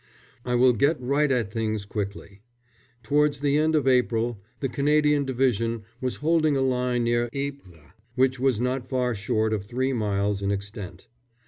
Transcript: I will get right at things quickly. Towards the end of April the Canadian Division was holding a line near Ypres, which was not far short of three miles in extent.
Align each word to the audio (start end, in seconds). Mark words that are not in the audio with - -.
I 0.43 0.55
will 0.55 0.73
get 0.73 0.99
right 0.99 1.31
at 1.31 1.51
things 1.51 1.85
quickly. 1.85 2.41
Towards 3.03 3.39
the 3.39 3.57
end 3.59 3.75
of 3.75 3.87
April 3.87 4.41
the 4.59 4.67
Canadian 4.67 5.25
Division 5.25 5.83
was 6.01 6.15
holding 6.25 6.57
a 6.57 6.61
line 6.61 7.03
near 7.03 7.29
Ypres, 7.35 7.83
which 8.15 8.39
was 8.39 8.59
not 8.59 8.89
far 8.89 9.13
short 9.13 9.53
of 9.53 9.63
three 9.63 9.93
miles 9.93 10.41
in 10.41 10.49
extent. 10.49 11.07